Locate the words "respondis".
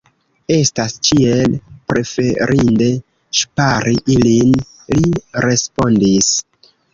5.47-6.33